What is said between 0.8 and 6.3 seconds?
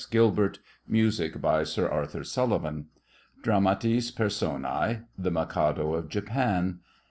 Music by Sir Arthur Sullivan DRAMATIS PERSONAE. THE MIKADO OF